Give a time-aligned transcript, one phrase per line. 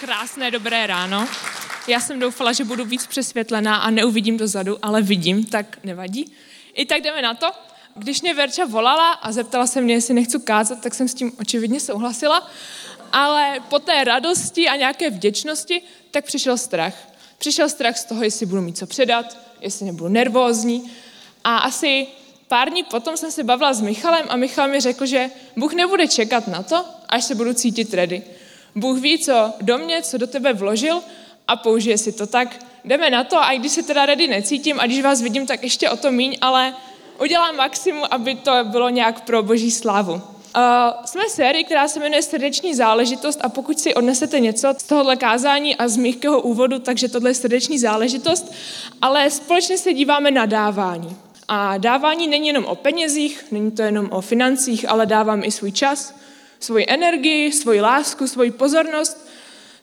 [0.00, 1.28] Krásné dobré ráno.
[1.88, 6.32] Já jsem doufala, že budu víc přesvětlená a neuvidím dozadu, ale vidím, tak nevadí.
[6.74, 7.46] I tak jdeme na to.
[7.94, 11.32] Když mě Verča volala a zeptala se mě, jestli nechci kázat, tak jsem s tím
[11.40, 12.50] očividně souhlasila.
[13.12, 16.94] Ale po té radosti a nějaké vděčnosti, tak přišel strach.
[17.38, 20.90] Přišel strach z toho, jestli budu mít co předat, jestli nebudu nervózní.
[21.44, 22.06] A asi
[22.48, 26.08] pár dní potom jsem se bavila s Michalem a Michal mi řekl, že Bůh nebude
[26.08, 28.22] čekat na to, až se budu cítit ready.
[28.76, 31.00] Bůh ví, co do mě, co do tebe vložil
[31.48, 32.56] a použije si to tak.
[32.84, 35.62] Jdeme na to a i když se teda ready necítím a když vás vidím, tak
[35.62, 36.74] ještě o to míň, ale
[37.20, 40.12] udělám maximum, aby to bylo nějak pro boží slávu.
[40.12, 40.22] Uh,
[41.04, 45.76] jsme sérii, která se jmenuje Srdeční záležitost a pokud si odnesete něco z tohohle kázání
[45.76, 48.52] a z mýchkého úvodu, takže tohle je srdeční záležitost,
[49.02, 51.16] ale společně se díváme na dávání.
[51.48, 55.72] A dávání není jenom o penězích, není to jenom o financích, ale dávám i svůj
[55.72, 56.14] čas,
[56.60, 59.28] svoji energii, svoji lásku, svoji pozornost,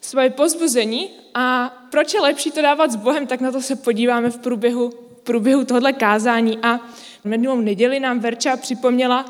[0.01, 1.09] svoje pozbuzení.
[1.33, 4.89] A proč je lepší to dávat s Bohem, tak na to se podíváme v průběhu,
[4.89, 6.57] v průběhu tohle kázání.
[6.63, 6.79] A
[7.23, 9.25] minulou neděli nám Verča připomněla,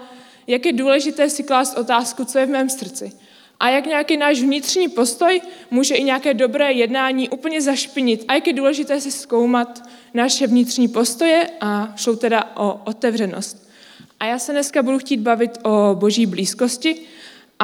[0.47, 3.11] jak je důležité si klást otázku, co je v mém srdci.
[3.59, 8.25] A jak nějaký náš vnitřní postoj může i nějaké dobré jednání úplně zašpinit.
[8.27, 9.83] A jak je důležité si zkoumat
[10.13, 13.69] naše vnitřní postoje a šlo teda o otevřenost.
[14.19, 17.01] A já se dneska budu chtít bavit o boží blízkosti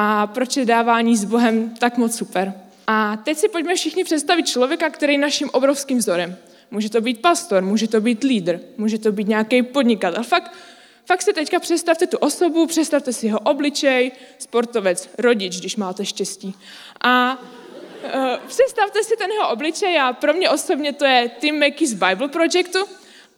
[0.02, 2.53] a proč je dávání s Bohem tak moc super.
[2.88, 6.38] A teď si pojďme všichni představit člověka, který je naším obrovským vzorem.
[6.72, 10.23] Může to být pastor, může to být lídr, může to být nějaký podnikatel.
[10.23, 10.52] Fakt,
[11.06, 16.56] fakt si teďka představte tu osobu, představte si jeho obličej, sportovec, rodič, když máte štěstí.
[17.02, 21.88] A uh, představte si ten jeho obličej a pro mě osobně to je Tim Mackey
[21.88, 22.80] z Bible Projectu.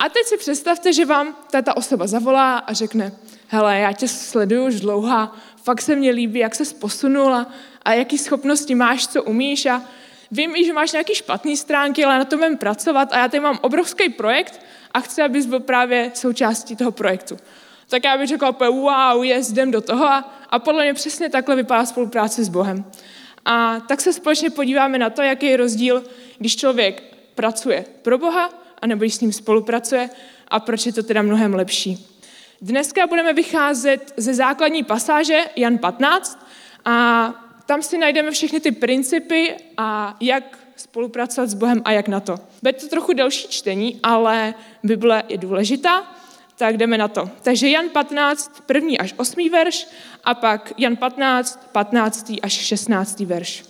[0.01, 3.11] A teď si představte, že vám ta osoba zavolá a řekne,
[3.47, 5.29] hele, já tě sleduju už dlouho,
[5.63, 7.47] fakt se mně líbí, jak se posunula
[7.85, 9.81] a jaký schopnosti máš, co umíš a
[10.31, 13.41] vím i, že máš nějaké špatné stránky, ale na tom budeme pracovat a já tady
[13.41, 14.61] mám obrovský projekt
[14.91, 17.37] a chci, abys byl právě součástí toho projektu.
[17.89, 21.55] Tak já bych řekla, wow, yes, jdem do toho a, a podle mě přesně takhle
[21.55, 22.85] vypadá spolupráce s Bohem.
[23.45, 26.03] A tak se společně podíváme na to, jaký je rozdíl,
[26.37, 27.03] když člověk
[27.35, 30.09] pracuje pro Boha, anebo když s ním spolupracuje
[30.47, 32.07] a proč je to teda mnohem lepší.
[32.61, 36.47] Dneska budeme vycházet ze základní pasáže Jan 15
[36.85, 37.27] a
[37.65, 42.35] tam si najdeme všechny ty principy a jak spolupracovat s Bohem a jak na to.
[42.61, 44.53] Bude to trochu delší čtení, ale
[44.83, 46.15] Bible je důležitá,
[46.57, 47.29] tak jdeme na to.
[47.41, 49.87] Takže Jan 15, první až osmý verš
[50.23, 52.33] a pak Jan 15, 15.
[52.41, 53.19] až 16.
[53.19, 53.65] verš.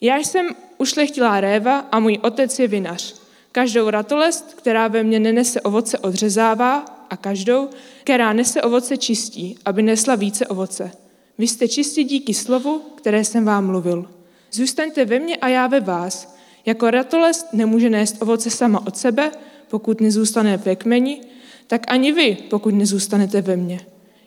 [0.00, 0.48] Já jsem
[0.78, 3.21] ušlechtilá réva a můj otec je vinař.
[3.52, 7.68] Každou ratolest, která ve mně nenese ovoce, odřezává a každou,
[8.04, 10.90] která nese ovoce, čistí, aby nesla více ovoce.
[11.38, 14.10] Vy jste čistí díky slovu, které jsem vám mluvil.
[14.52, 16.36] Zůstaňte ve mně a já ve vás.
[16.66, 19.30] Jako ratolest nemůže nést ovoce sama od sebe,
[19.68, 21.20] pokud nezůstane ve kmeni,
[21.66, 23.80] tak ani vy, pokud nezůstanete ve mně.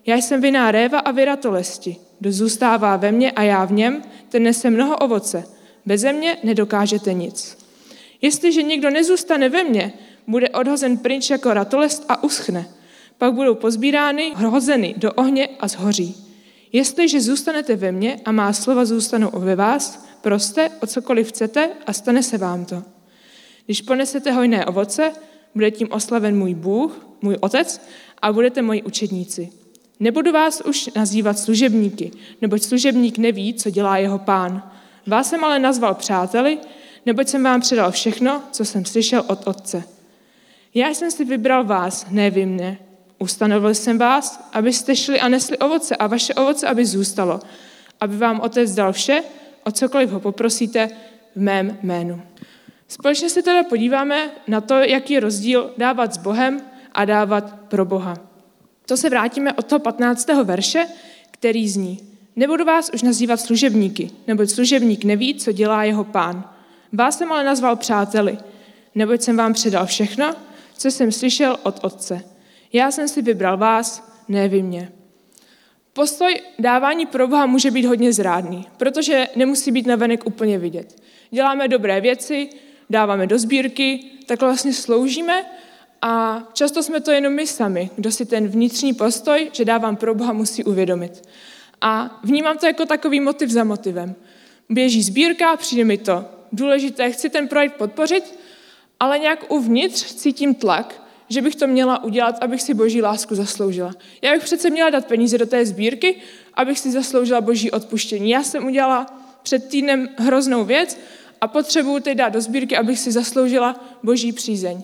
[0.06, 1.96] Já jsem viná réva a vy ratolesti.
[2.19, 5.44] Kdo zůstává ve mně a já v něm, ten nese mnoho ovoce.
[5.85, 7.65] Beze mě nedokážete nic.
[8.25, 9.94] Jestliže někdo nezůstane ve mně,
[10.28, 12.69] bude odhozen pryč jako ratolest a uschne.
[13.18, 16.16] Pak budou pozbírány, hozeny do ohně a zhoří.
[16.72, 21.94] Jestliže zůstanete ve mně a má slova zůstanou ve vás, proste o cokoliv chcete a
[21.94, 22.84] stane se vám to.
[23.66, 25.12] Když ponesete hojné ovoce,
[25.56, 27.81] bude tím oslaven můj Bůh, můj Otec
[28.22, 29.50] a budete moji učedníci.
[30.00, 34.72] Nebudu vás už nazývat služebníky, neboť služebník neví, co dělá jeho pán.
[35.08, 36.58] Vás jsem ale nazval přáteli,
[37.06, 39.84] neboť jsem vám předal všechno, co jsem slyšel od Otce.
[40.74, 42.78] Já jsem si vybral vás, ne vy mne.
[43.20, 47.40] Ustanovil jsem vás, abyste šli a nesli ovoce a vaše ovoce, aby zůstalo,
[48.02, 49.24] aby vám Otec dal vše,
[49.64, 50.90] o cokoliv ho poprosíte
[51.36, 52.22] v mém jménu.
[52.88, 56.62] Společně se teda podíváme na to, jaký je rozdíl dávat s Bohem
[56.92, 58.18] a dávat pro Boha.
[58.86, 60.28] To se vrátíme od toho 15.
[60.44, 60.88] verše,
[61.32, 62.00] který zní.
[62.36, 66.54] Nebudu vás už nazývat služebníky, neboť služebník neví, co dělá jeho pán.
[66.93, 68.37] Vás jsem ale nazval přáteli,
[68.96, 70.35] neboť jsem vám předal všechno,
[70.78, 72.22] co jsem slyšel od Otce.
[72.73, 74.91] Já jsem si vybral vás, ne vy mě.
[75.93, 81.02] Postoj dávání pro Boha může být hodně zrádný, protože nemusí být navenek úplně vidět.
[81.32, 82.49] Děláme dobré věci,
[82.90, 85.46] dáváme do sbírky, tak vlastně sloužíme
[86.02, 90.16] a často jsme to jenom my sami, kdo si ten vnitřní postoj, že dávám pro
[90.16, 91.29] Boha, musí uvědomit.
[91.81, 94.16] A vnímám to jako takový motiv za motivem.
[94.70, 98.40] Běží sbírka, přijde mi to důležité, chci ten projekt podpořit,
[99.00, 103.94] ale nějak uvnitř cítím tlak, že bych to měla udělat, abych si boží lásku zasloužila.
[104.22, 106.22] Já bych přece měla dát peníze do té sbírky,
[106.53, 108.30] abych si zasloužila boží odpuštění.
[108.30, 109.06] Já jsem udělala
[109.44, 111.00] před týdnem hroznou věc
[111.42, 114.84] a potřebuju teď dát do sbírky, abych si zasloužila boží přízeň.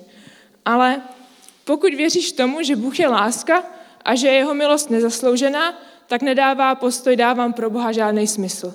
[0.66, 1.02] Ale
[1.66, 3.64] pokud věříš tomu, že Bůh je láska
[4.06, 8.74] a že je jeho milost nezasloužená, tak nedává postoj dávám pro Boha žádný smysl.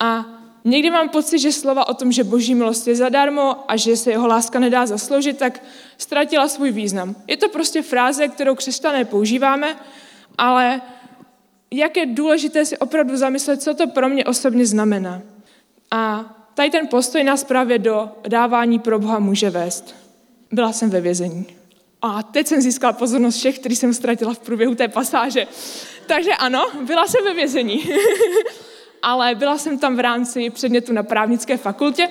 [0.00, 0.35] A
[0.66, 4.10] někdy mám pocit, že slova o tom, že boží milost je zadarmo a že se
[4.10, 5.62] jeho láska nedá zasloužit, tak
[5.98, 7.16] ztratila svůj význam.
[7.26, 9.76] Je to prostě fráze, kterou křesťané používáme,
[10.38, 10.80] ale
[11.70, 15.22] jak je důležité si opravdu zamyslet, co to pro mě osobně znamená.
[15.90, 19.94] A tady ten postoj nás právě do dávání pro Boha může vést.
[20.52, 21.46] Byla jsem ve vězení.
[22.02, 25.46] A teď jsem získala pozornost všech, který jsem ztratila v průběhu té pasáže.
[26.06, 27.84] Takže ano, byla jsem ve vězení.
[29.02, 32.08] Ale byla jsem tam v rámci předmětu na právnické fakultě.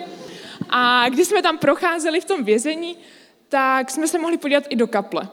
[0.69, 2.97] A když jsme tam procházeli v tom vězení,
[3.49, 5.27] tak jsme se mohli podívat i do kaple.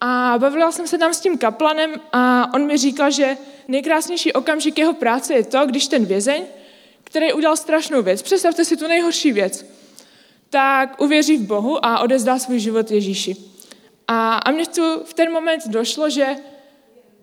[0.00, 3.36] A bavila jsem se tam s tím kaplanem a on mi říkal, že
[3.68, 6.44] nejkrásnější okamžik jeho práce je to, když ten vězeň,
[7.04, 9.66] který udělal strašnou věc, představte si tu nejhorší věc,
[10.50, 13.36] tak uvěří v Bohu a odezdá svůj život Ježíši.
[14.08, 16.26] A, a mně tu v ten moment došlo, že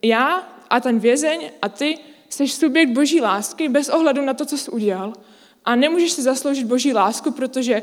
[0.01, 1.97] já a ten vězeň a ty
[2.29, 5.13] jsi subjekt boží lásky bez ohledu na to, co jsi udělal.
[5.65, 7.81] A nemůžeš si zasloužit boží lásku, protože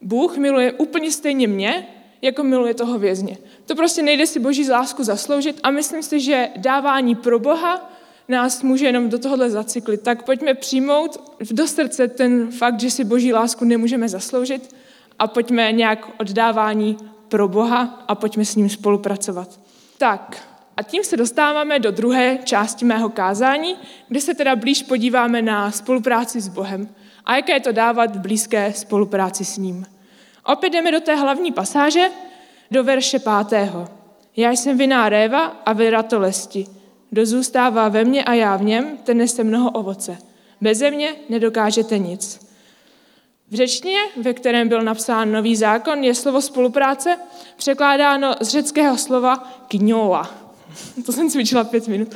[0.00, 1.86] Bůh miluje úplně stejně mě,
[2.22, 3.38] jako miluje toho vězně.
[3.66, 7.92] To prostě nejde si boží lásku zasloužit a myslím si, že dávání pro Boha
[8.28, 10.02] nás může jenom do tohohle zacyklit.
[10.02, 14.74] Tak pojďme přijmout do srdce ten fakt, že si boží lásku nemůžeme zasloužit
[15.18, 16.96] a pojďme nějak oddávání
[17.28, 19.60] pro Boha a pojďme s ním spolupracovat.
[19.98, 23.76] Tak, a tím se dostáváme do druhé části mého kázání,
[24.08, 26.88] kde se teda blíž podíváme na spolupráci s Bohem
[27.24, 29.86] a jaké je to dávat v blízké spolupráci s ním.
[30.44, 32.10] Opět jdeme do té hlavní pasáže,
[32.70, 33.88] do verše pátého.
[34.36, 36.66] Já jsem viná réva a vyra to lesti.
[37.10, 40.18] Kdo zůstává ve mně a já v něm, ten nese mnoho ovoce.
[40.60, 42.46] Beze mě nedokážete nic.
[43.50, 47.18] V řečtině, ve kterém byl napsán nový zákon, je slovo spolupráce
[47.56, 49.36] překládáno z řeckého slova
[49.68, 50.43] kňoa.
[51.06, 52.08] To jsem cvičila pět minut.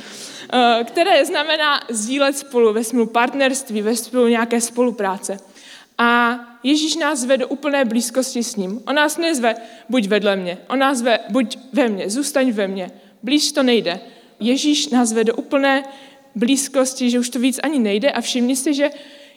[0.53, 5.39] Eh, které znamená sdílet spolu ve smyslu partnerství, ve smyslu nějaké spolupráce.
[5.97, 8.81] A Ježíš nás zve do úplné blízkosti s ním.
[8.87, 9.55] On nás nezve,
[9.89, 10.57] buď vedle mě.
[10.69, 12.91] On nás zve, buď ve mně, zůstaň ve mně.
[13.23, 13.99] Blíž to nejde.
[14.39, 15.83] Ježíš nás vede do úplné
[16.35, 18.89] blízkosti, že už to víc ani nejde a všimni si, že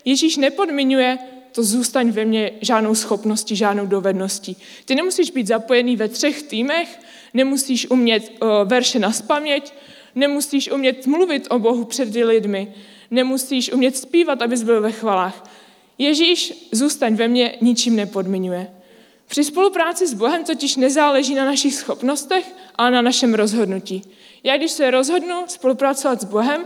[0.04, 1.18] Ježíš nepodmiňuje
[1.52, 4.56] to zůstaň ve mně žádnou schopností, žádnou dovedností.
[4.84, 7.00] Ty nemusíš být zapojený ve třech týmech,
[7.34, 9.74] nemusíš umět o, verše na spaměť,
[10.14, 12.74] nemusíš umět mluvit o Bohu před lidmi,
[13.10, 15.50] nemusíš umět zpívat, abys byl ve chvalách.
[15.98, 18.70] Ježíš, zůstaň ve mně, ničím nepodmiňuje.
[19.26, 24.02] Při spolupráci s Bohem totiž nezáleží na našich schopnostech, ale na našem rozhodnutí.
[24.44, 26.64] Já když se rozhodnu spolupracovat s Bohem,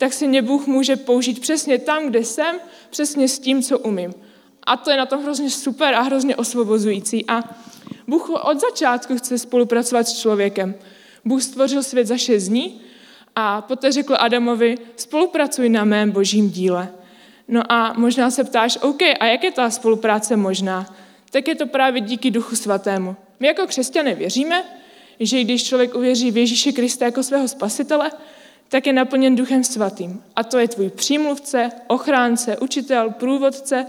[0.00, 2.56] tak si mě Bůh může použít přesně tam, kde jsem,
[2.90, 4.14] přesně s tím, co umím.
[4.62, 7.24] A to je na tom hrozně super a hrozně osvobozující.
[7.28, 7.42] A
[8.08, 10.74] Bůh od začátku chce spolupracovat s člověkem.
[11.24, 12.80] Bůh stvořil svět za šest dní
[13.36, 16.88] a poté řekl Adamovi, spolupracuj na mém božím díle.
[17.48, 20.94] No a možná se ptáš, OK, a jak je ta spolupráce možná?
[21.30, 23.16] Tak je to právě díky Duchu Svatému.
[23.40, 24.64] My jako křesťané věříme,
[25.20, 28.10] že když člověk uvěří v Ježíše Krista jako svého spasitele,
[28.70, 30.22] tak je naplněn Duchem Svatým.
[30.36, 33.86] A to je tvůj přímluvce, ochránce, učitel, průvodce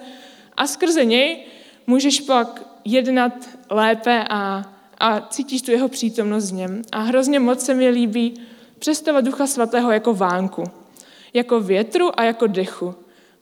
[0.57, 1.45] a skrze něj
[1.88, 3.33] můžeš pak jednat
[3.69, 6.81] lépe a, a cítíš tu jeho přítomnost v něm.
[6.91, 8.33] A hrozně moc se mi líbí
[8.79, 10.63] představovat Ducha Svatého jako vánku,
[11.33, 12.95] jako větru a jako dechu.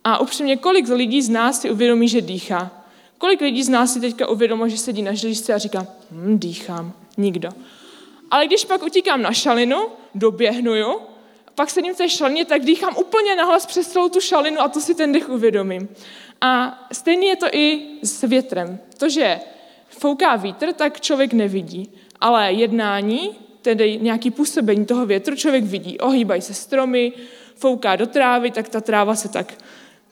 [0.03, 2.71] A upřímně, kolik lidí z nás si uvědomí, že dýchá?
[3.17, 6.93] Kolik lidí z nás si teďka uvědomilo, že sedí na žličce a říká, hm, dýchám,
[7.17, 7.49] nikdo.
[8.31, 9.77] Ale když pak utíkám na šalinu,
[10.15, 10.99] doběhnuju,
[11.59, 14.81] pak sedím v té šalině, tak dýchám úplně nahlas přes celou tu šalinu a to
[14.81, 15.89] si ten dech uvědomím.
[16.41, 18.79] A stejně je to i s větrem.
[18.97, 19.39] To, že
[19.89, 21.91] fouká vítr, tak člověk nevidí.
[22.19, 25.99] Ale jednání, tedy nějaký působení toho větru, člověk vidí.
[25.99, 27.13] Ohýbají se stromy,
[27.55, 29.53] fouká do trávy, tak ta tráva se tak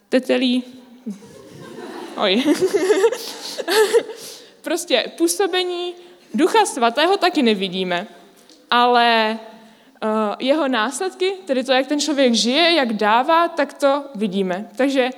[0.10, 0.64] tetelí.
[2.18, 2.44] Oj.
[4.62, 5.94] prostě působení
[6.34, 8.08] Ducha Svatého taky nevidíme,
[8.72, 9.40] ale
[10.40, 14.70] jeho následky, tedy to, jak ten člověk žije, jak dává, tak to vidíme.
[14.76, 15.10] Takže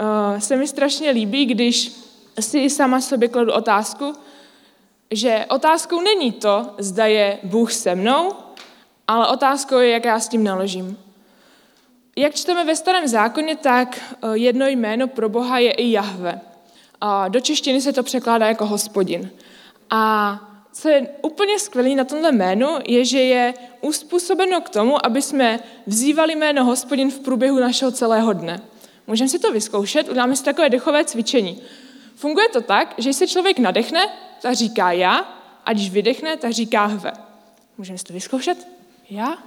[0.00, 1.92] uh, se mi strašně líbí, když
[2.40, 4.12] si sama sobě kladu otázku,
[5.10, 8.32] že otázkou není to, zda je Bůh se mnou,
[9.08, 10.98] ale otázkou je, jak já s tím naložím.
[12.16, 16.40] Jak čteme ve starém zákoně, tak eh, jedno jméno pro Boha je i Jahve.
[17.00, 19.30] A do češtiny se to překládá jako hospodin.
[19.90, 25.22] A co je úplně skvělé na tomhle jménu, je, že je uspůsobeno k tomu, aby
[25.22, 28.60] jsme vzývali jméno hospodin v průběhu našeho celého dne.
[29.06, 31.62] Můžeme si to vyzkoušet, uděláme si takové dechové cvičení.
[32.16, 34.08] Funguje to tak, že se člověk nadechne,
[34.42, 37.12] tak říká já, a když vydechne, tak říká hve.
[37.78, 38.68] Můžeme si to vyzkoušet?
[39.10, 39.38] Já,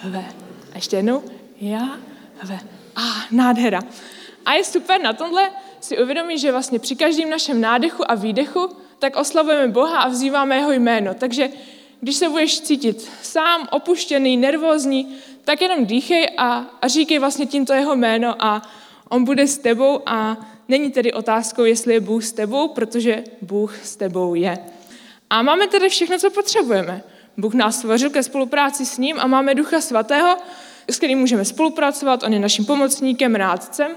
[0.00, 0.24] hve.
[0.72, 1.22] A ještě jednou,
[1.60, 1.98] já,
[2.38, 2.60] hve.
[2.96, 3.82] A ah, nádhera.
[4.46, 5.50] A je super na tomhle
[5.80, 10.56] si uvědomit, že vlastně při každém našem nádechu a výdechu tak oslavujeme Boha a vzýváme
[10.56, 11.14] jeho jméno.
[11.14, 11.48] Takže
[12.00, 17.72] když se budeš cítit sám, opuštěný, nervózní, tak jenom dýchej a, a říkej vlastně tímto
[17.72, 18.62] jeho jméno a
[19.08, 20.36] on bude s tebou a
[20.68, 24.58] není tedy otázkou, jestli je Bůh s tebou, protože Bůh s tebou je.
[25.30, 27.02] A máme tedy všechno, co potřebujeme.
[27.36, 30.36] Bůh nás stvořil ke spolupráci s ním a máme Ducha Svatého,
[30.90, 33.90] s kterým můžeme spolupracovat, on je naším pomocníkem, rádcem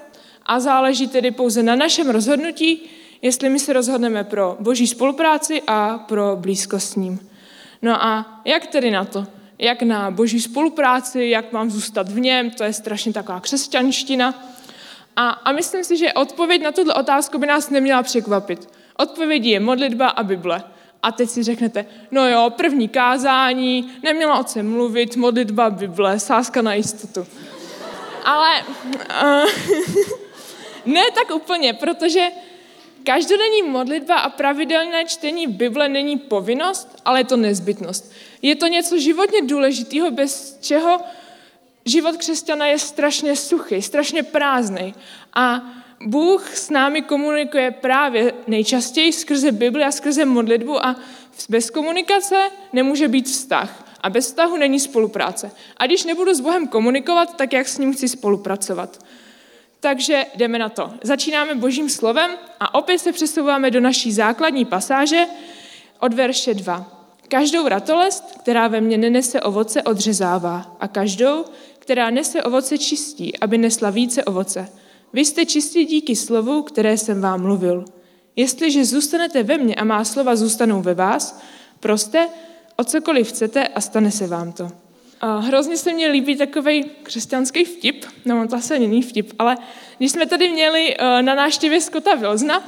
[0.46, 2.90] a záleží tedy pouze na našem rozhodnutí,
[3.24, 7.30] jestli my se rozhodneme pro boží spolupráci a pro blízkost s ním.
[7.82, 9.26] No a jak tedy na to?
[9.60, 14.44] Jak na boží spolupráci, jak mám zůstat v něm, to je strašně taková křesťanština.
[15.16, 18.70] A, a myslím si, že odpověď na tuto otázku by nás neměla překvapit.
[18.98, 20.64] Odpovědí je modlitba a Bible.
[21.04, 26.62] A teď si řeknete, no jo, první kázání, neměla o čem mluvit, modlitba, Bible, sázka
[26.62, 27.28] na jistotu.
[28.24, 29.50] Ale uh,
[30.94, 32.30] ne tak úplně, protože
[33.04, 38.12] každodenní modlitba a pravidelné čtení Bible není povinnost, ale je to nezbytnost.
[38.42, 41.00] Je to něco životně důležitého, bez čeho
[41.86, 44.96] život křesťana je strašně suchý, strašně prázdný.
[45.34, 45.74] A
[46.06, 50.96] Bůh s námi komunikuje právě nejčastěji skrze Bibli a skrze modlitbu a
[51.50, 53.84] bez komunikace nemůže být vztah.
[54.02, 55.52] A bez vztahu není spolupráce.
[55.78, 59.00] A když nebudu s Bohem komunikovat, tak jak s ním chci spolupracovat?
[59.84, 60.92] Takže jdeme na to.
[61.04, 65.26] Začínáme božím slovem a opět se přesouváme do naší základní pasáže
[66.00, 67.08] od verše 2.
[67.28, 71.46] Každou ratolest, která ve mně nenese ovoce, odřezává a každou,
[71.80, 74.70] která nese ovoce, čistí, aby nesla více ovoce.
[75.14, 77.86] Vy jste čistí díky slovu, které jsem vám mluvil.
[78.36, 81.42] Jestliže zůstanete ve mně a má slova zůstanou ve vás,
[81.80, 82.30] proste
[82.76, 84.83] o cokoliv chcete a stane se vám to.
[85.40, 89.58] Hrozně se mně líbí takový křesťanský vtip, no to asi není vtip, ale
[89.98, 92.64] když jsme tady měli eh, na návštěvě Skota Vilzna,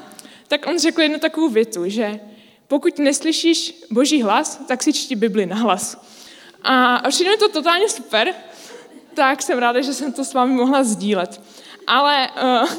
[0.47, 2.19] tak on řekl jednu takovou větu, že
[2.67, 6.05] pokud neslyšíš boží hlas, tak si čti Bibli na hlas.
[6.63, 8.33] A přijde mi to totálně super,
[9.13, 11.41] tak jsem ráda, že jsem to s vámi mohla sdílet.
[11.87, 12.29] Ale
[12.63, 12.69] uh,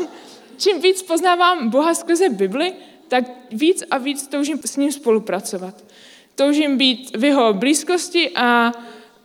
[0.58, 2.72] čím víc poznávám Boha skrze Bibli,
[3.08, 5.84] tak víc a víc toužím s ním spolupracovat.
[6.34, 8.72] Toužím být v jeho blízkosti a,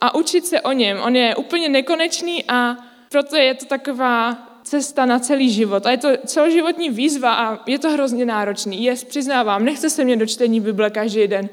[0.01, 0.99] a učit se o něm.
[0.99, 2.77] On je úplně nekonečný a
[3.09, 5.85] proto je to taková cesta na celý život.
[5.85, 8.83] A je to celoživotní výzva a je to hrozně náročný.
[8.83, 11.49] Je, přiznávám, nechce se mě do čtení Bible každý den,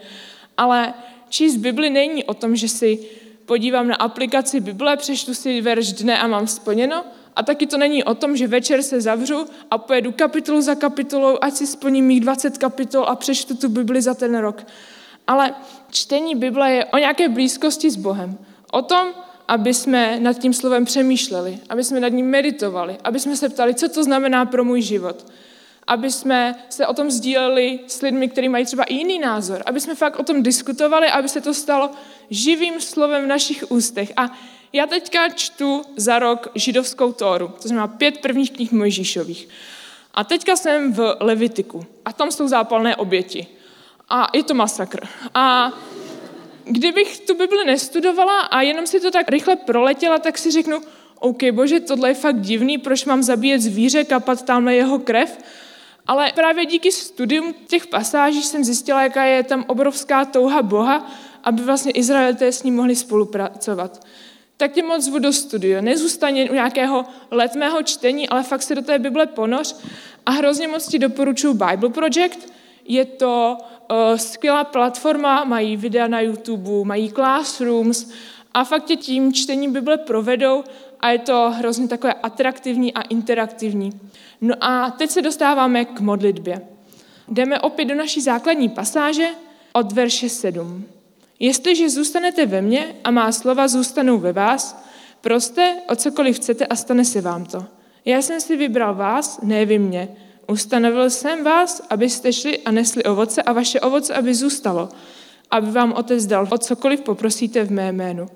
[0.56, 0.94] ale
[1.28, 2.98] číst Bibli není o tom, že si
[3.46, 7.04] podívám na aplikaci Bible, přečtu si verš dne a mám splněno.
[7.36, 11.38] A taky to není o tom, že večer se zavřu a pojedu kapitolu za kapitolou,
[11.40, 14.62] ať si splním mých 20 kapitol a přečtu tu Bibli za ten rok.
[15.28, 15.54] Ale
[15.90, 18.38] čtení Bible je o nějaké blízkosti s Bohem.
[18.72, 19.08] O tom,
[19.48, 23.74] aby jsme nad tím slovem přemýšleli, aby jsme nad ním meditovali, aby jsme se ptali,
[23.74, 25.26] co to znamená pro můj život.
[25.86, 29.62] Aby jsme se o tom sdíleli s lidmi, kteří mají třeba i jiný názor.
[29.66, 31.90] Aby jsme fakt o tom diskutovali, aby se to stalo
[32.30, 34.12] živým slovem v našich ústech.
[34.16, 34.38] A
[34.72, 39.48] já teďka čtu za rok židovskou Tóru, to znamená pět prvních knih Mojžíšových.
[40.14, 43.57] A teďka jsem v Levitiku a tam jsou zápalné oběti.
[44.10, 45.08] A je to masakr.
[45.34, 45.72] A
[46.64, 50.80] kdybych tu Bibli nestudovala a jenom si to tak rychle proletěla, tak si řeknu,
[51.18, 55.38] OK, bože, tohle je fakt divný, proč mám zabíjet zvíře, kapat tamhle jeho krev.
[56.06, 61.10] Ale právě díky studium těch pasáží jsem zjistila, jaká je tam obrovská touha Boha,
[61.44, 64.06] aby vlastně Izraelité s ním mohli spolupracovat.
[64.56, 65.80] Tak tě moc zvu do studia.
[65.80, 69.76] Nezůstaň u nějakého letmého čtení, ale fakt se do té Bible ponoř.
[70.26, 72.52] A hrozně moc ti doporučuji Bible Project.
[72.84, 73.58] Je to
[74.16, 78.10] skvělá platforma, mají videa na YouTube, mají classrooms
[78.54, 80.64] a fakt tě tím čtení Bible provedou
[81.00, 84.00] a je to hrozně takové atraktivní a interaktivní.
[84.40, 86.60] No a teď se dostáváme k modlitbě.
[87.28, 89.28] Jdeme opět do naší základní pasáže
[89.72, 90.84] od verše 7.
[91.40, 94.84] Jestliže zůstanete ve mně a má slova zůstanou ve vás,
[95.20, 97.66] proste o cokoliv chcete a stane se vám to.
[98.04, 100.08] Já jsem si vybral vás, ne vy mě.
[100.50, 104.88] Ustanovil jsem vás, abyste šli a nesli ovoce a vaše ovoce, aby zůstalo,
[105.50, 108.26] aby vám otec dal o cokoliv poprosíte v mé jménu.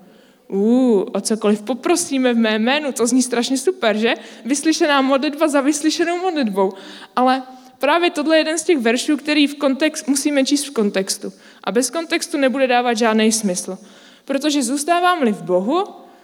[0.47, 4.13] Uh, o cokoliv poprosíme v mé jménu, to zní strašně super, že?
[4.45, 6.73] Vyslyšená modlitba za vyslyšenou modlitbou.
[7.15, 7.43] Ale
[7.79, 11.33] právě tohle je jeden z těch veršů, který v kontext, musíme číst v kontextu.
[11.63, 13.77] A bez kontextu nebude dávat žádný smysl.
[14.25, 15.83] Protože zůstávám-li v Bohu,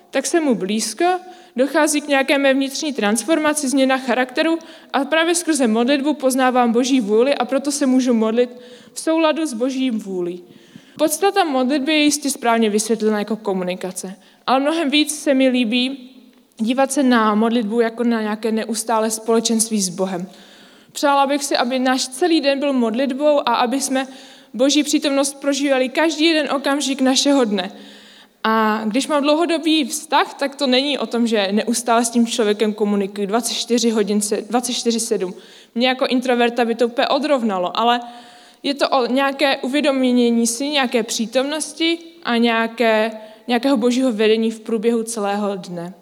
[0.10, 1.06] tak jsem mu blízko,
[1.60, 4.60] dochází k nějaké mé vnitřní transformaci, změna charakteru
[4.94, 8.50] a právě skrze modlitbu poznávám Boží vůli a proto se můžu modlit
[8.94, 10.44] v souladu s Božím vůlí.
[10.98, 14.16] Podstata modlitby je jistě správně vysvětlena jako komunikace,
[14.48, 16.12] ale mnohem víc se mi líbí
[16.58, 20.30] dívat se na modlitbu jako na nějaké neustále společenství s Bohem.
[20.92, 24.08] Přála bych si, aby náš celý den byl modlitbou a aby jsme
[24.54, 27.72] Boží přítomnost prožívali každý jeden okamžik našeho dne.
[28.44, 32.74] A když mám dlouhodobý vztah, tak to není o tom, že neustále s tím člověkem
[32.74, 35.34] komunikuji 24 hodin, 24-7.
[35.76, 38.00] Mě jako introverta by to úplně odrovnalo, ale
[38.64, 43.12] je to o nějaké uvědomění si, nějaké přítomnosti a nějaké,
[43.48, 45.94] nějakého božího vedení v průběhu celého dne.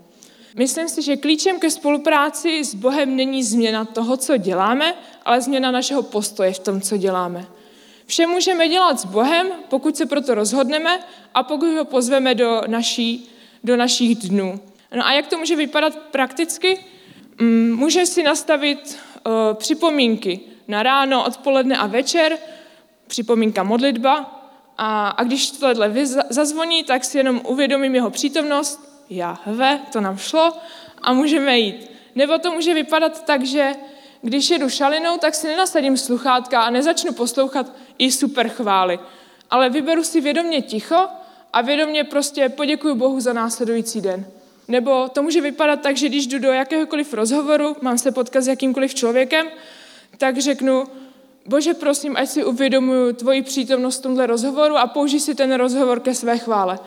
[0.58, 4.94] Myslím si, že klíčem ke spolupráci s Bohem není změna toho, co děláme,
[5.26, 7.48] ale změna našeho postoje v tom, co děláme.
[8.08, 11.00] Vše můžeme dělat s Bohem, pokud se proto rozhodneme
[11.34, 13.30] a pokud ho pozveme do, naší,
[13.64, 14.60] do našich dnů.
[14.96, 16.86] No a jak to může vypadat prakticky?
[17.42, 22.38] Mm, může si nastavit uh, připomínky na ráno, odpoledne a večer,
[23.08, 24.34] připomínka modlitba.
[24.78, 25.92] A, a když tohle
[26.30, 30.54] zazvoní, tak si jenom uvědomím jeho přítomnost, Jahve, to nám šlo
[31.02, 31.92] a můžeme jít.
[32.16, 33.72] Nebo to může vypadat tak, že
[34.22, 39.00] když jedu šalinou, tak si nenasadím sluchátka a nezačnu poslouchat i super chvály.
[39.50, 41.08] Ale vyberu si vědomě ticho
[41.54, 44.26] a vědomě prostě poděkuji Bohu za následující den.
[44.68, 48.48] Nebo to může vypadat tak, že když jdu do jakéhokoliv rozhovoru, mám se potkat s
[48.48, 49.48] jakýmkoliv člověkem,
[50.18, 50.84] tak řeknu,
[51.46, 56.00] Bože, prosím, ať si uvědomuju tvoji přítomnost v tomhle rozhovoru a použij si ten rozhovor
[56.00, 56.80] ke své chvále.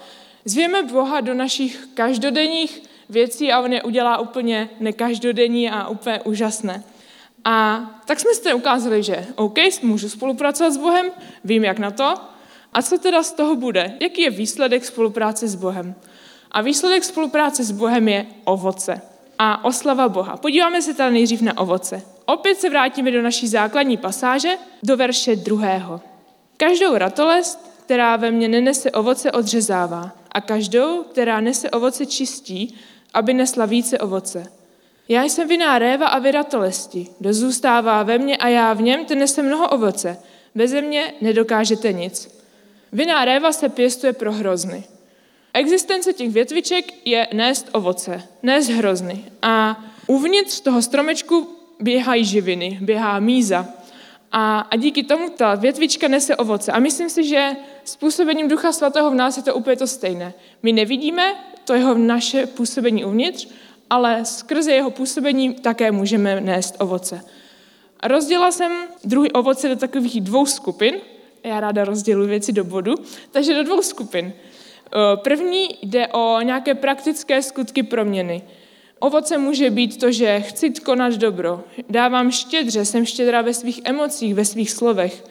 [0.45, 6.85] Zvěme Boha do našich každodenních věcí a on je udělá úplně nekaždodenní a úplně úžasné.
[7.45, 11.07] A tak jsme si ukázali, že OK, můžu spolupracovat s Bohem,
[11.45, 12.15] vím jak na to.
[12.73, 13.93] A co teda z toho bude?
[14.01, 15.95] Jaký je výsledek spolupráce s Bohem?
[16.51, 19.01] A výsledek spolupráce s Bohem je ovoce
[19.39, 20.37] a oslava Boha.
[20.37, 22.03] Podíváme se teda nejdřív na ovoce.
[22.27, 26.01] Opět se vrátíme do naší základní pasáže, do verše druhého.
[26.57, 32.79] Každou ratolest, která ve mně nenese ovoce, odřezává a každou, která nese ovoce, čistí,
[33.15, 34.60] aby nesla více ovoce.
[35.11, 37.07] Já jsem viná réva a vy ratolesti.
[37.19, 40.19] Kdo zůstává ve mně a já v něm, ten nese mnoho ovoce.
[40.55, 42.41] Beze mě nedokážete nic.
[42.93, 44.85] Viná réva se pěstuje pro hrozny.
[45.55, 49.25] Existence těch větviček je nést ovoce, nést hrozny.
[49.43, 51.49] A uvnitř toho stromečku
[51.81, 53.67] běhají živiny, běhá míza.
[54.33, 56.73] A, a díky tomu ta větvička nese ovoce.
[56.73, 57.51] A myslím si, že
[57.85, 60.35] způsobením Ducha Svatého v nás je to úplně to stejné.
[60.63, 63.49] My nevidíme to jeho naše působení uvnitř,
[63.91, 67.25] ale skrze jeho působení také můžeme nést ovoce.
[68.01, 68.09] A
[68.51, 68.73] jsem
[69.05, 70.95] druhý ovoce do takových dvou skupin.
[71.45, 72.95] Já ráda rozděluji věci do bodu.
[73.31, 74.33] Takže do dvou skupin.
[75.15, 78.43] První jde o nějaké praktické skutky proměny.
[78.99, 81.65] Ovoce může být to, že chci konat dobro.
[81.89, 85.25] Dávám štědře, jsem štědrá ve svých emocích, ve svých slovech.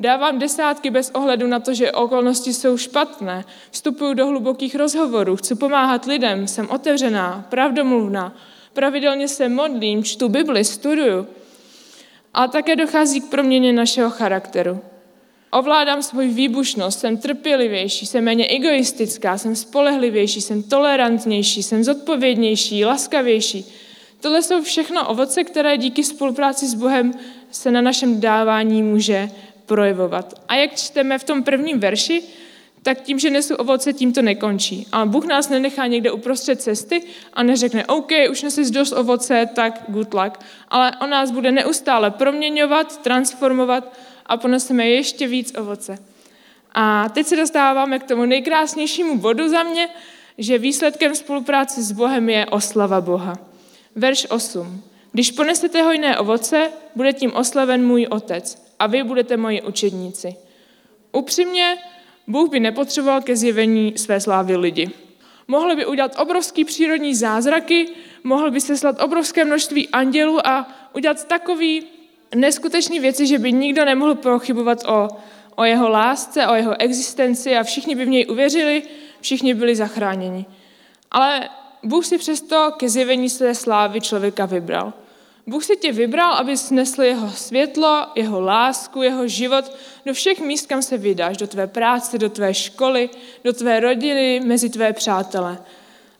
[0.00, 3.44] Dávám desátky bez ohledu na to, že okolnosti jsou špatné.
[3.70, 8.36] Vstupuju do hlubokých rozhovorů, chci pomáhat lidem, jsem otevřená, pravdomluvná.
[8.72, 11.26] Pravidelně se modlím, čtu Bibli, studuju.
[12.34, 14.80] A také dochází k proměně našeho charakteru.
[15.50, 23.64] Ovládám svoji výbušnost, jsem trpělivější, jsem méně egoistická, jsem spolehlivější, jsem tolerantnější, jsem zodpovědnější, laskavější.
[24.20, 27.12] Tohle jsou všechno ovoce, které díky spolupráci s Bohem
[27.50, 29.30] se na našem dávání může
[29.68, 30.34] projevovat.
[30.48, 32.22] A jak čteme v tom prvním verši,
[32.82, 34.86] tak tím, že nesu ovoce, tím to nekončí.
[34.92, 37.02] A Bůh nás nenechá někde uprostřed cesty
[37.32, 40.38] a neřekne, OK, už nesi dost ovoce, tak good luck.
[40.68, 43.92] Ale on nás bude neustále proměňovat, transformovat
[44.26, 45.98] a poneseme ještě víc ovoce.
[46.72, 49.88] A teď se dostáváme k tomu nejkrásnějšímu bodu za mě,
[50.38, 53.38] že výsledkem spolupráce s Bohem je oslava Boha.
[53.96, 54.82] Verš 8.
[55.18, 60.36] Když ponesete hojné ovoce, bude tím oslaven můj otec a vy budete moji učedníci.
[61.12, 61.76] Upřímně,
[62.26, 64.90] Bůh by nepotřeboval ke zjevení své slávy lidi.
[65.48, 67.88] Mohl by udělat obrovský přírodní zázraky,
[68.24, 71.86] mohl by seslat obrovské množství andělů a udělat takový
[72.34, 75.08] neskutečné věci, že by nikdo nemohl pochybovat o,
[75.56, 78.82] o jeho lásce, o jeho existenci a všichni by v něj uvěřili,
[79.20, 80.46] všichni byli zachráněni.
[81.10, 81.48] Ale
[81.82, 84.92] Bůh si přesto ke zjevení své slávy člověka vybral.
[85.48, 89.72] Bůh si tě vybral, aby snesl jeho světlo, jeho lásku, jeho život
[90.06, 93.10] do všech míst, kam se vydáš, do tvé práce, do tvé školy,
[93.44, 95.58] do tvé rodiny, mezi tvé přátele.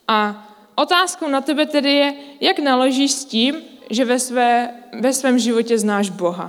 [0.08, 3.56] A otázkou na tebe tedy je, jak naložíš s tím,
[3.90, 6.48] že ve, své, ve svém životě znáš Boha.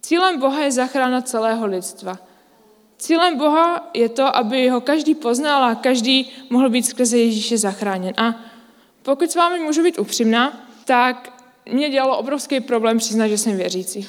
[0.00, 2.18] Cílem Boha je zachrana celého lidstva.
[2.98, 8.14] Cílem Boha je to, aby ho každý poznal a každý mohl být skrze Ježíše zachráněn.
[8.16, 8.34] A
[9.02, 11.35] pokud s vámi můžu být upřímná, tak
[11.72, 14.08] mě dělalo obrovský problém přiznat, že jsem věřící.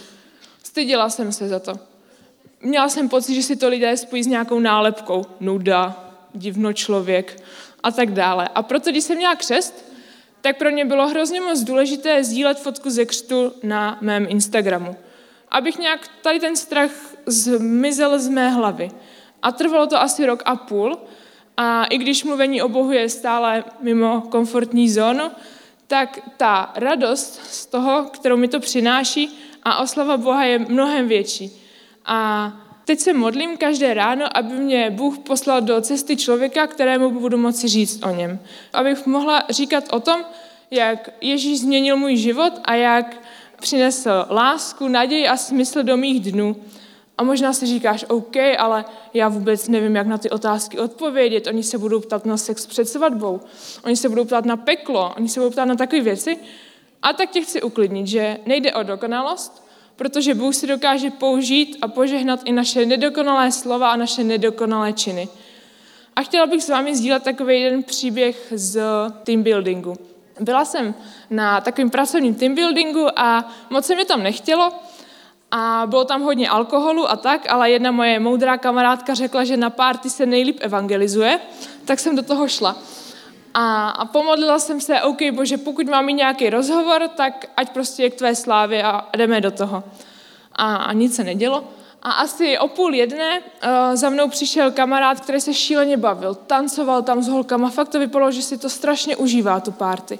[0.63, 1.73] Styděla jsem se za to.
[2.61, 5.25] Měla jsem pocit, že si to lidé spojí s nějakou nálepkou.
[5.39, 7.43] Nuda, divno člověk
[7.83, 8.49] a tak dále.
[8.55, 9.85] A proto, když jsem měla křest,
[10.41, 14.95] tak pro mě bylo hrozně moc důležité sdílet fotku ze křtu na mém Instagramu.
[15.51, 16.91] Abych nějak tady ten strach
[17.25, 18.91] zmizel z mé hlavy.
[19.41, 20.97] A trvalo to asi rok a půl.
[21.57, 25.31] A i když mluvení o Bohu je stále mimo komfortní zónu,
[25.87, 31.51] tak ta radost z toho, kterou mi to přináší a oslava Boha je mnohem větší.
[32.05, 32.51] A
[32.85, 37.67] teď se modlím každé ráno, aby mě Bůh poslal do cesty člověka, kterému budu moci
[37.67, 38.39] říct o něm.
[38.73, 40.21] Abych mohla říkat o tom,
[40.71, 43.17] jak Ježíš změnil můj život a jak
[43.59, 46.55] přinesl lásku, naději a smysl do mých dnů.
[47.17, 51.47] A možná si říkáš, OK, ale já vůbec nevím, jak na ty otázky odpovědět.
[51.47, 53.41] Oni se budou ptát na sex před svatbou,
[53.85, 56.37] oni se budou ptát na peklo, oni se budou ptát na takové věci.
[57.01, 61.87] A tak tě chci uklidnit, že nejde o dokonalost, protože Bůh si dokáže použít a
[61.87, 65.27] požehnat i naše nedokonalé slova a naše nedokonalé činy.
[66.15, 68.81] A chtěla bych s vámi sdílet takový jeden příběh z
[69.23, 69.95] team buildingu.
[70.39, 70.93] Byla jsem
[71.29, 74.71] na takovém pracovním team buildingu a moc se mi tam nechtělo
[75.51, 79.69] a bylo tam hodně alkoholu a tak, ale jedna moje moudrá kamarádka řekla, že na
[79.69, 81.39] párty se nejlíp evangelizuje,
[81.85, 82.75] tak jsem do toho šla.
[83.53, 88.09] A, a pomodlila jsem se, OK, bože, pokud mám nějaký rozhovor, tak ať prostě je
[88.09, 89.83] k tvé slávě a jdeme do toho.
[90.53, 91.63] A, a nic se nedělo.
[92.03, 93.45] A asi o půl jedné uh,
[93.93, 96.35] za mnou přišel kamarád, který se šíleně bavil.
[96.35, 100.19] Tancoval tam s holkama, fakt to vypadalo, že si to strašně užívá, tu párty.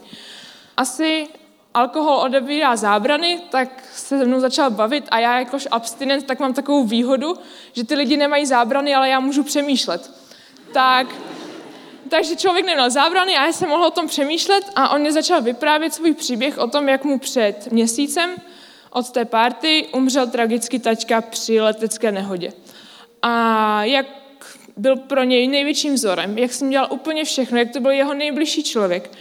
[0.77, 1.27] Asi
[1.77, 6.53] alkohol odebírá zábrany, tak se se mnou začal bavit a já jakož abstinent, tak mám
[6.53, 7.35] takovou výhodu,
[7.73, 10.11] že ty lidi nemají zábrany, ale já můžu přemýšlet.
[10.73, 11.07] Tak
[12.09, 15.41] takže člověk neměl zábrany a já jsem mohla o tom přemýšlet a on mě začal
[15.41, 18.29] vyprávět svůj příběh o tom, jak mu před měsícem
[18.89, 22.53] od té party umřel tragicky tačka při letecké nehodě.
[23.21, 24.05] A jak
[24.77, 28.63] byl pro něj největším vzorem, jak jsem dělal úplně všechno, jak to byl jeho nejbližší
[28.63, 29.11] člověk.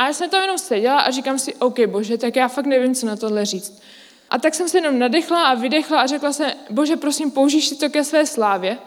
[0.00, 2.94] A já jsem tam jenom seděla a říkám si, OK, bože, tak já fakt nevím,
[2.94, 3.82] co na tohle říct.
[4.30, 7.76] A tak jsem se jenom nadechla a vydechla a řekla se, bože, prosím, použij si
[7.76, 8.78] to ke své slávě.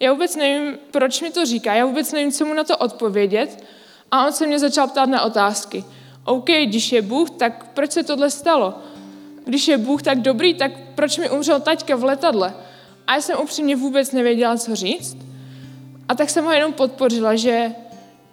[0.00, 3.64] Já vůbec nevím, proč mi to říká, já vůbec nevím, co mu na to odpovědět.
[4.10, 5.84] A on se mě začal ptát na otázky.
[6.24, 8.74] OK, když je Bůh, tak proč se tohle stalo?
[9.44, 12.54] Když je Bůh tak dobrý, tak proč mi umřel taťka v letadle?
[13.06, 15.16] A já jsem upřímně vůbec nevěděla, co říct.
[16.08, 17.74] A tak jsem ho jenom podpořila, že,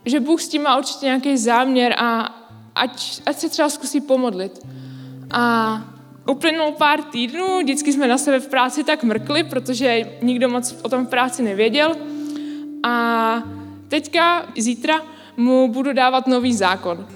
[0.05, 2.35] že Bůh s tím má určitě nějaký záměr a
[2.75, 4.59] ať, ať se třeba zkusí pomodlit.
[5.31, 5.81] A
[6.27, 10.89] Uplynul pár týdnů, vždycky jsme na sebe v práci tak mrkli, protože nikdo moc o
[10.89, 11.95] tom v práci nevěděl.
[12.83, 13.43] A
[13.87, 15.01] teďka, zítra,
[15.37, 17.07] mu budu dávat nový zákon.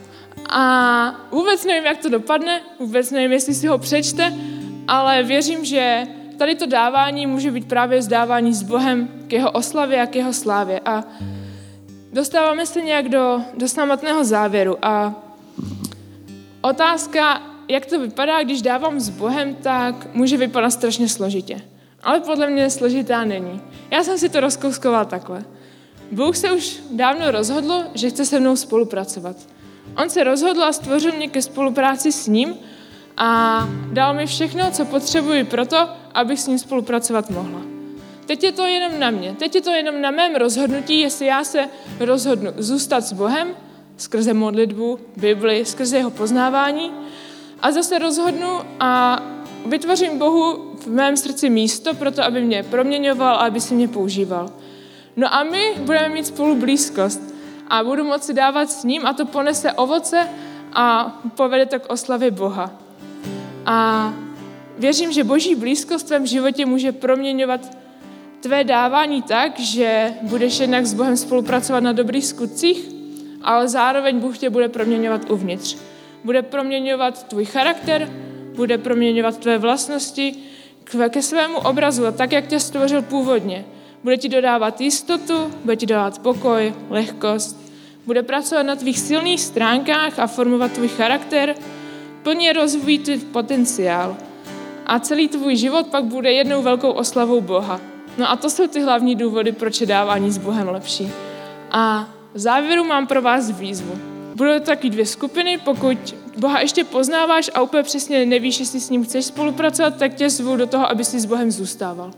[0.50, 4.34] A vůbec nevím, jak to dopadne, vůbec nevím, jestli si ho přečte,
[4.88, 10.02] ale věřím, že tady to dávání může být právě zdávání s Bohem k jeho oslavě
[10.02, 10.80] a k jeho slávě.
[10.86, 11.04] A
[12.14, 14.78] dostáváme se nějak do, do samotného závěru.
[14.82, 15.16] A
[16.62, 21.62] otázka jak to vypadá, když dávám s Bohem, tak může vypadat strašně složitě.
[22.04, 23.62] Ale podle mě složitá není.
[23.92, 25.46] Já jsem si to rozkouskoval takhle.
[26.12, 29.36] Bůh se už dávno rozhodl, že chce se mnou spolupracovat.
[30.04, 32.56] On se rozhodl a stvořil mě ke spolupráci s ním
[33.18, 33.60] a
[33.92, 37.79] dal mi všechno, co potřebuji pro to, abych s ním spolupracovat mohla.
[38.30, 39.36] Teď je to jenom na mě.
[39.40, 43.48] Teď je to jenom na mém rozhodnutí, jestli já se rozhodnu zůstat s Bohem
[43.98, 46.92] skrze modlitbu, Bibli, skrze jeho poznávání,
[47.62, 48.48] a zase rozhodnu
[48.80, 49.24] a
[49.66, 53.88] vytvořím Bohu v mém srdci místo pro to, aby mě proměňoval a aby si mě
[53.88, 54.50] používal.
[55.16, 57.22] No a my budeme mít spolu blízkost
[57.68, 60.30] a budu moci dávat s ním a to ponese ovoce
[60.74, 62.72] a povede to k oslavě Boha.
[63.66, 64.14] A
[64.78, 67.79] věřím, že boží blízkost v tvém životě může proměňovat
[68.40, 72.90] tvé dávání tak, že budeš jednak s Bohem spolupracovat na dobrých skutcích,
[73.42, 75.78] ale zároveň Bůh tě bude proměňovat uvnitř
[76.24, 78.10] bude proměňovat tvůj charakter,
[78.56, 80.36] bude proměňovat tvé vlastnosti
[81.10, 83.66] ke svému obrazu a tak, jak tě stvořil původně.
[84.04, 87.58] Bude ti dodávat jistotu, bude ti dávat pokoj, lehkost,
[88.06, 91.56] bude pracovat na tvých silných stránkách a formovat tvůj charakter,
[92.24, 94.18] plně rozvíjí tvůj potenciál.
[94.86, 97.89] A celý tvůj život pak bude jednou velkou oslavou Boha.
[98.20, 101.12] No a to jsou ty hlavní důvody, proč je dávání s Bohem lepší.
[101.72, 104.00] A v závěru mám pro vás výzvu.
[104.36, 108.90] Budou to taky dvě skupiny, pokud Boha ještě poznáváš a úplně přesně nevíš, jestli s
[108.90, 112.12] ním chceš spolupracovat, tak tě zvu do toho, aby si s Bohem zůstával.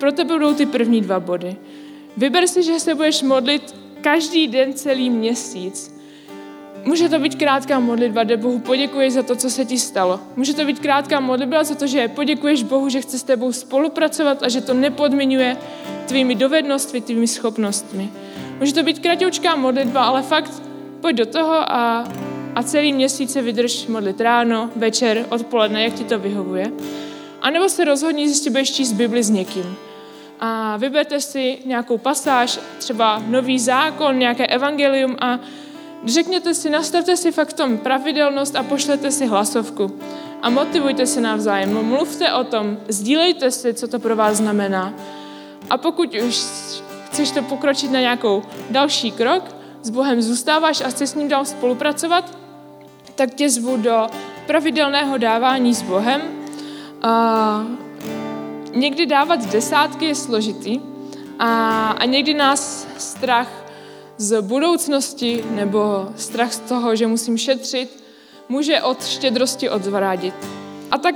[0.00, 1.56] Pro tebe budou ty první dva body.
[2.16, 5.91] Vyber si, že se budeš modlit každý den celý měsíc.
[6.84, 10.20] Může to být krátká modlitba, kde Bohu poděkuješ za to, co se ti stalo.
[10.36, 14.42] Může to být krátká modlitba za to, že poděkuješ Bohu, že chce s tebou spolupracovat
[14.42, 15.56] a že to nepodmiňuje
[16.06, 18.10] tvými dovednostmi, tvými schopnostmi.
[18.58, 20.62] Může to být kratoučká modlitba, ale fakt
[21.00, 22.08] pojď do toho a,
[22.54, 26.72] a celý měsíc se vydrž modlit ráno, večer, odpoledne, jak ti to vyhovuje.
[27.42, 29.76] A nebo se rozhodni, že budeš číst Bibli s někým.
[30.40, 35.40] A vyberte si nějakou pasáž, třeba nový zákon, nějaké evangelium a
[36.04, 39.98] řekněte si, nastavte si fakt tom pravidelnost a pošlete si hlasovku.
[40.42, 44.94] A motivujte se navzájem, mluvte o tom, sdílejte si, co to pro vás znamená.
[45.70, 46.44] A pokud už
[47.06, 49.44] chceš to pokročit na nějakou další krok,
[49.82, 52.38] s Bohem zůstáváš a chceš s ním dál spolupracovat,
[53.14, 54.06] tak tě zvu do
[54.46, 56.22] pravidelného dávání s Bohem.
[57.02, 57.66] A
[58.74, 60.80] někdy dávat desátky je složitý
[61.38, 63.61] a, a někdy nás strach
[64.22, 68.04] z budoucnosti nebo strach z toho, že musím šetřit,
[68.48, 70.34] může od štědrosti odzvrádit.
[70.90, 71.14] A tak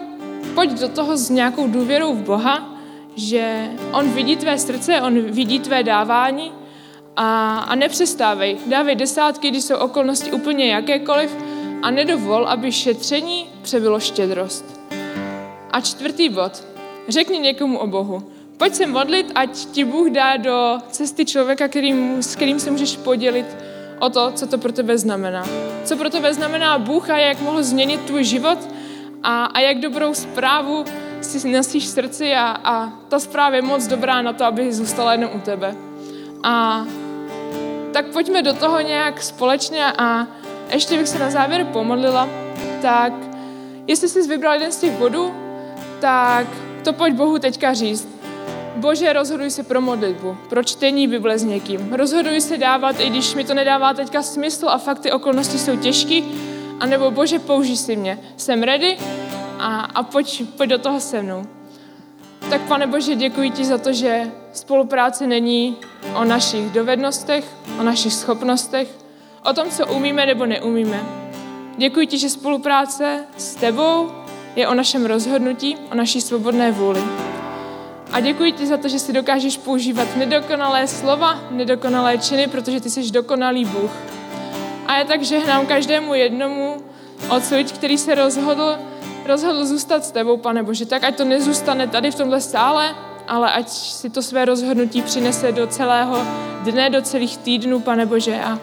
[0.55, 2.79] pojď do toho s nějakou důvěrou v Boha,
[3.16, 6.53] že On vidí tvé srdce, On vidí tvé dávání
[7.16, 8.57] a, a nepřestávej.
[8.66, 11.37] Dávej desátky, když jsou okolnosti úplně jakékoliv
[11.83, 14.81] a nedovol, aby šetření přebylo štědrost.
[15.71, 16.64] A čtvrtý bod.
[17.09, 18.23] Řekni někomu o Bohu.
[18.57, 22.97] Pojď se modlit, ať ti Bůh dá do cesty člověka, kterým, s kterým se můžeš
[22.97, 23.47] podělit
[23.99, 25.45] o to, co to pro tebe znamená.
[25.85, 28.59] Co pro tebe znamená Bůh a jak mohl změnit tvůj život
[29.23, 30.85] a, a jak dobrou zprávu
[31.21, 35.12] si nosíš v srdci a, a ta zpráva je moc dobrá na to, aby zůstala
[35.12, 35.75] jenom u tebe.
[36.42, 36.87] A
[37.92, 40.27] tak pojďme do toho nějak společně a
[40.73, 42.29] ještě bych se na závěr pomodlila,
[42.83, 43.12] tak
[43.87, 45.35] jestli jsi vybral jeden z těch bodů,
[46.01, 46.47] tak
[46.85, 48.15] to pojď Bohu teďka říct.
[48.77, 51.93] Bože, rozhoduj se pro modlitbu, pro čtení Bible s někým.
[51.93, 55.77] Rozhoduj se dávat, i když mi to nedává teďka smysl a fakt ty okolnosti jsou
[55.77, 56.21] těžké,
[56.81, 58.19] anebo Bože, použij si mě.
[58.37, 58.97] Jsem ready
[59.59, 61.47] a, a pojď, pojď do toho se mnou.
[62.51, 65.77] Tak pane Bože, děkuji ti za to, že spolupráce není
[66.15, 67.45] o našich dovednostech,
[67.81, 68.89] o našich schopnostech,
[69.45, 71.05] o tom, co umíme nebo neumíme.
[71.77, 74.11] Děkuji ti, že spolupráce s tebou
[74.57, 77.03] je o našem rozhodnutí, o naší svobodné vůli.
[78.12, 82.90] A děkuji ti za to, že si dokážeš používat nedokonalé slova, nedokonalé činy, protože ty
[82.90, 83.90] jsi dokonalý Bůh.
[84.87, 86.77] A já tak žehnám každému jednomu
[87.31, 88.79] odsud, který se rozhodl,
[89.27, 92.95] rozhodl zůstat s tebou, pane Bože, tak ať to nezůstane tady v tomhle sále,
[93.29, 96.27] ale ať si to své rozhodnutí přinese do celého
[96.64, 98.40] dne, do celých týdnů, pane Bože.
[98.40, 98.59] A,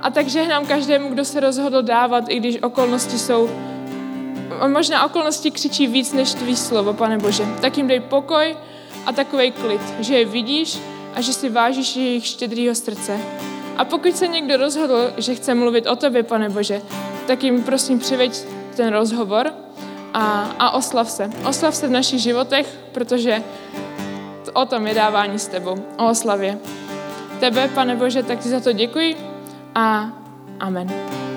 [0.00, 3.50] a tak žehnám každému, kdo se rozhodl dávat, i když okolnosti jsou
[4.66, 7.46] možná okolnosti křičí víc než tvý slovo, pane Bože.
[7.60, 8.56] Tak jim dej pokoj
[9.06, 10.78] a takový klid, že je vidíš
[11.14, 13.20] a že si vážíš jejich štědrýho srdce.
[13.76, 16.82] A pokud se někdo rozhodl, že chce mluvit o tobě, pane Bože,
[17.26, 18.38] tak jim prosím přiveď
[18.76, 19.52] ten rozhovor
[20.14, 21.30] a, a oslav se.
[21.48, 23.42] Oslav se v našich životech, protože
[24.52, 26.58] o tom je dávání s tebou, o oslavě.
[27.40, 29.16] Tebe, pane Bože, tak ti za to děkuji
[29.74, 30.12] a
[30.60, 31.27] amen.